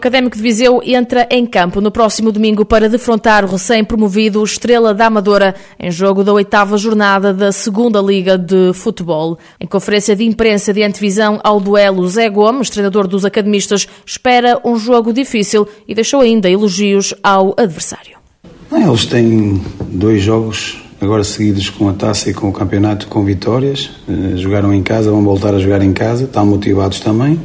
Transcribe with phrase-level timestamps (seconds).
[0.00, 5.08] Académico de Viseu entra em campo no próximo domingo para defrontar o recém-promovido Estrela da
[5.08, 9.38] Amadora em jogo da oitava jornada da Segunda Liga de Futebol.
[9.60, 14.76] Em conferência de imprensa de antevisão ao duelo, Zé Gomes, treinador dos academistas, espera um
[14.76, 18.16] jogo difícil e deixou ainda elogios ao adversário.
[18.72, 23.90] Eles têm dois jogos agora seguidos com a taça e com o campeonato com vitórias.
[24.08, 27.38] Eh, jogaram em casa, vão voltar a jogar em casa, estão motivados também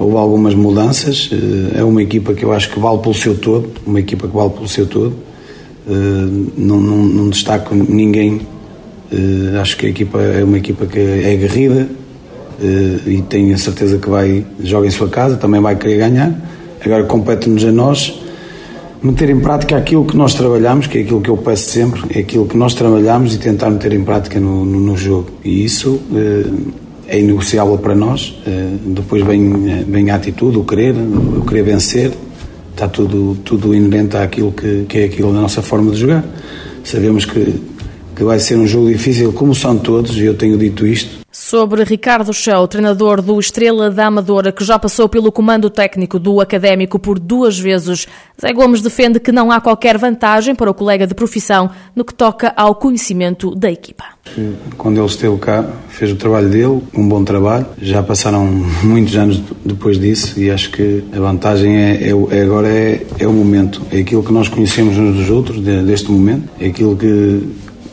[0.00, 1.30] houve algumas mudanças.
[1.30, 4.34] Eh, é uma equipa que eu acho que vale pelo seu todo, uma equipa que
[4.34, 5.12] vale pelo seu todo.
[5.86, 5.92] Eh,
[6.56, 8.40] não, não, não destaco ninguém.
[9.12, 11.88] Eh, acho que a equipa é uma equipa que é aguerrida
[13.06, 16.30] e tenho a certeza que vai joga em sua casa, também vai querer ganhar.
[16.84, 18.20] Agora compete-nos a nós
[19.02, 22.20] meter em prática aquilo que nós trabalhamos, que é aquilo que eu peço sempre, é
[22.20, 25.30] aquilo que nós trabalhamos e tentar meter em prática no, no, no jogo.
[25.42, 26.02] E isso
[27.10, 28.38] é inegociável para nós.
[28.46, 32.12] Eh, depois vem, vem a atitude, o querer, o querer vencer.
[32.70, 36.24] Está tudo, tudo inerente àquilo que, que é aquilo da nossa forma de jogar.
[36.84, 37.60] Sabemos que,
[38.20, 41.84] que vai ser um jogo difícil, como são todos, e eu tenho dito isto sobre
[41.84, 46.98] Ricardo Chão, treinador do Estrela da Amadora, que já passou pelo comando técnico do Académico
[46.98, 48.06] por duas vezes.
[48.40, 52.12] Zé Gomes defende que não há qualquer vantagem para o colega de profissão no que
[52.12, 54.04] toca ao conhecimento da equipa.
[54.76, 57.66] Quando ele esteve cá, fez o trabalho dele, um bom trabalho.
[57.80, 58.44] Já passaram
[58.82, 63.26] muitos anos depois disso e acho que a vantagem é, é, é agora é, é,
[63.26, 63.82] o momento.
[63.90, 66.48] É aquilo que nós conhecemos uns dos outros, deste momento.
[66.60, 67.42] É aquilo que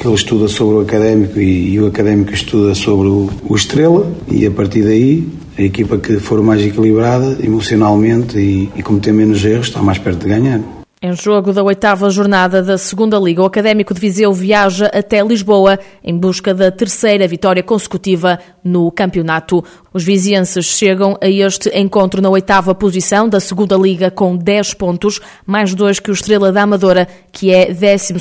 [0.00, 4.10] que ele estuda sobre o académico e, e o académico estuda sobre o, o, Estrela
[4.28, 9.44] e a partir daí a equipa que for mais equilibrada emocionalmente e, e cometer menos
[9.44, 10.79] erros está mais perto de ganhar.
[11.02, 15.78] Em jogo da oitava jornada da Segunda Liga, o Académico de Viseu viaja até Lisboa
[16.04, 19.64] em busca da terceira vitória consecutiva no campeonato.
[19.94, 25.22] Os vizienses chegam a este encontro na oitava posição da Segunda Liga com 10 pontos,
[25.46, 28.12] mais dois que o Estrela da Amadora, que é 12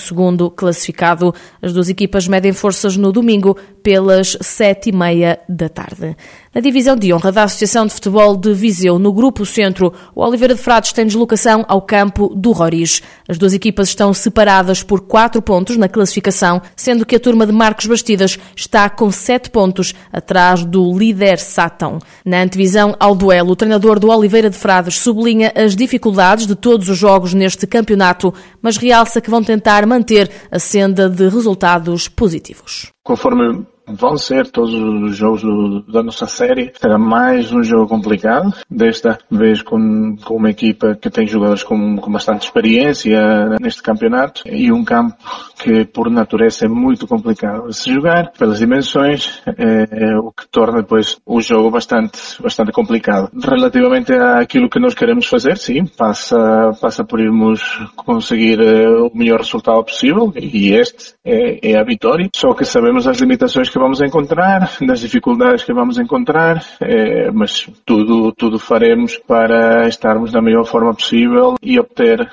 [0.56, 1.36] classificado.
[1.62, 6.16] As duas equipas medem forças no domingo pelas sete e meia da tarde.
[6.52, 10.56] Na divisão de honra da Associação de Futebol de Viseu, no Grupo Centro, o Oliveira
[10.56, 13.04] de Frades tem deslocação ao campo do Roriz.
[13.28, 17.54] As duas equipas estão separadas por quatro pontos na classificação, sendo que a turma de
[17.54, 22.00] Marcos Bastidas está com sete pontos atrás do líder Sátão.
[22.26, 26.90] Na antevisão ao duelo, o treinador do Oliveira de Frades sublinha as dificuldades de todos
[26.90, 32.88] os jogos neste campeonato, mas realça que vão tentar manter a senda de resultados positivos.
[33.04, 36.72] Conforme vão ser todos os jogos do, da nossa série.
[36.80, 41.98] Será mais um jogo complicado, desta vez com, com uma equipa que tem jogadores com,
[41.98, 45.16] com bastante experiência neste campeonato e um campo
[45.60, 50.82] que por natureza é muito complicado de se jogar pelas dimensões, é, o que torna
[50.82, 53.30] depois o jogo bastante, bastante complicado.
[53.44, 57.62] Relativamente àquilo que nós queremos fazer, sim, passa, passa por irmos
[57.96, 62.30] conseguir eh, o melhor resultado possível e este é, é a vitória.
[62.34, 67.70] Só que sabemos as limitações que vamos encontrar, das dificuldades que vamos encontrar, é, mas
[67.86, 72.30] tudo, tudo faremos para estarmos da melhor forma possível e obter,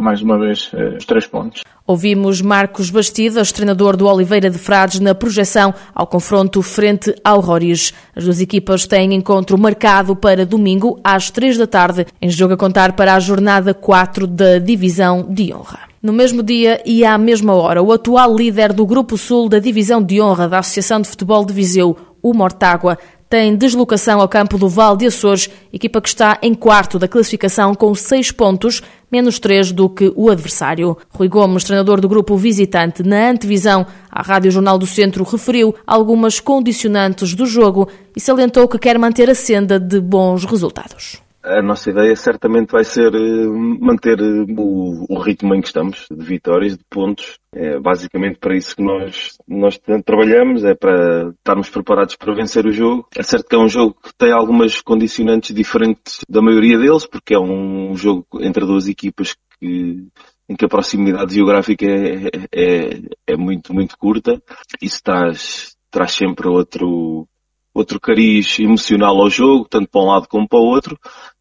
[0.00, 1.62] mais uma vez, é, os três pontos.
[1.86, 7.94] Ouvimos Marcos Bastidas, treinador do Oliveira de Frades, na projeção ao confronto frente ao Roriz.
[8.14, 12.56] As duas equipas têm encontro marcado para domingo às três da tarde, em jogo a
[12.58, 15.80] contar para a jornada 4 da Divisão de Honra.
[16.02, 20.02] No mesmo dia e à mesma hora, o atual líder do Grupo Sul da Divisão
[20.02, 22.98] de Honra da Associação de Futebol de Viseu, o Mortágua,
[23.28, 27.74] tem deslocação ao campo do Val de Açores, equipa que está em quarto da classificação
[27.74, 30.96] com seis pontos, menos três do que o adversário.
[31.10, 36.40] Rui Gomes, treinador do grupo visitante, na antevisão à Rádio Jornal do Centro, referiu algumas
[36.40, 41.90] condicionantes do jogo e salientou que quer manter a senda de bons resultados a nossa
[41.90, 43.46] ideia certamente vai ser eh,
[43.80, 47.38] manter eh, o, o, ritmo em que estamos, de vitórias, de pontos.
[47.54, 52.72] É basicamente para isso que nós, nós trabalhamos, é para estarmos preparados para vencer o
[52.72, 53.08] jogo.
[53.16, 57.34] É certo que é um jogo que tem algumas condicionantes diferentes da maioria deles, porque
[57.34, 60.06] é um jogo entre duas equipas que,
[60.48, 64.42] em que a proximidade geográfica é, é, é muito, muito curta.
[64.82, 67.26] Isso traz, traz sempre outro,
[67.72, 70.98] outro cariz emocional ao jogo, tanto para um lado como para o outro.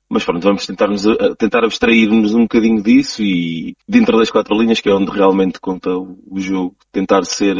[0.10, 1.04] Mas pronto, vamos tentar, -nos,
[1.38, 5.90] tentar abstrair-nos um bocadinho disso e dentro das quatro linhas, que é onde realmente conta
[5.90, 7.56] o jogo, tentar ser,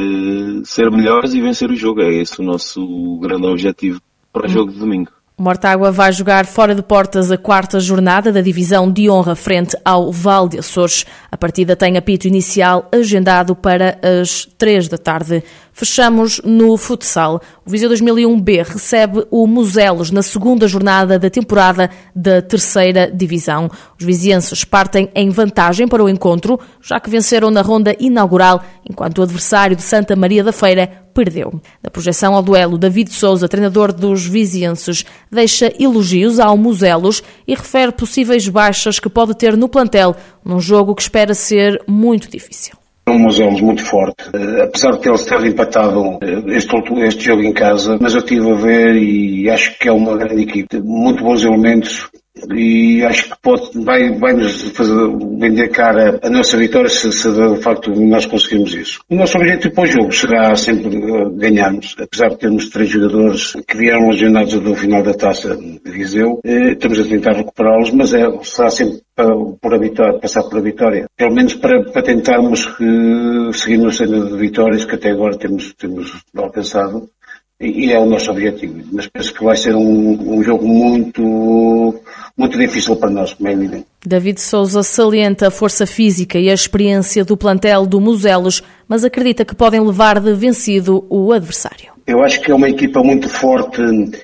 [0.64, 2.02] ser melhores e vencer o jogo.
[2.02, 4.02] É esse o nosso grande objetivo
[4.32, 5.12] para o jogo de domingo.
[5.40, 10.12] Mortágua vai jogar fora de portas a quarta jornada da divisão de honra frente ao
[10.12, 11.06] Val de Açores.
[11.32, 15.44] A partida tem apito inicial agendado para as três da tarde.
[15.78, 17.40] Fechamos no futsal.
[17.64, 23.70] O Viseu 2001B recebe o Muselos na segunda jornada da temporada da terceira divisão.
[24.00, 29.20] Os vizienses partem em vantagem para o encontro, já que venceram na ronda inaugural, enquanto
[29.20, 31.62] o adversário de Santa Maria da Feira perdeu.
[31.84, 37.92] Na projeção ao duelo, David Souza, treinador dos vizienses, deixa elogios ao Muselos e refere
[37.92, 42.77] possíveis baixas que pode ter no plantel, num jogo que espera ser muito difícil
[43.12, 46.76] um museu muito forte, uh, apesar de eles terem empatado eh, este,
[47.06, 50.44] este jogo em casa, mas eu estive a ver e acho que é uma grande
[50.44, 52.10] equipe, muito bons elementos,
[52.54, 54.94] e acho que pode, vai, vai nos fazer
[55.40, 59.00] vender cara a nossa vitória se, se de facto nós conseguirmos isso.
[59.10, 60.90] O nosso objetivo para o jogo será sempre
[61.36, 66.40] ganharmos, apesar de termos três jogadores que vieram lesionados do final da taça de Viseu,
[66.44, 70.60] eh, estamos a tentar recuperá-los, mas é, será sempre para, por a vitória, passar por
[70.60, 71.08] a vitória.
[71.18, 75.74] Pelo menos para, para tentarmos que, seguir no cena de vitórias que até agora temos,
[75.74, 77.10] temos alcançado
[77.60, 78.84] e é o nosso objetivo.
[78.92, 82.00] Mas penso que vai ser um, um jogo muito
[82.38, 83.88] muito difícil para nós, como é evidente.
[84.06, 89.44] David Souza salienta a força física e a experiência do plantel do Muselos, mas acredita
[89.44, 91.97] que podem levar de vencido o adversário.
[92.08, 93.82] Eu acho que é uma equipa muito forte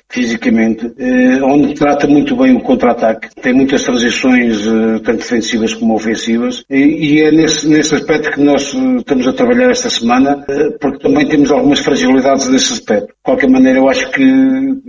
[0.08, 3.28] fisicamente, eh, onde trata muito bem o contra-ataque.
[3.42, 8.74] Tem muitas transições, eh, tanto defensivas como ofensivas, e é nesse, nesse aspecto que nós
[8.74, 10.42] eh, estamos a trabalhar esta semana,
[10.80, 13.08] porque também temos algumas fragilidades nesse aspecto.
[13.08, 14.24] De qualquer maneira, eu acho que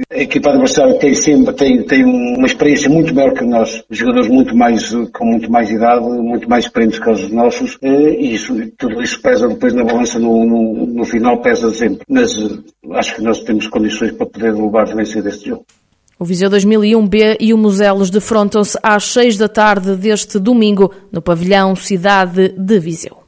[0.09, 4.55] a equipa adversária tem sempre tem, tem uma experiência muito maior que nós, jogadores muito
[4.55, 9.21] mais, com muito mais idade, muito mais experientes que os nossos, e isso, tudo isso
[9.21, 11.99] pesa depois na balança no, no, no final, pesa sempre.
[12.07, 12.33] Mas
[12.93, 15.65] acho que nós temos condições para poder levar vencer este jogo.
[16.17, 21.75] O Viseu 2001B e o Muselos defrontam-se às seis da tarde deste domingo no pavilhão
[21.75, 23.24] Cidade de Viseu.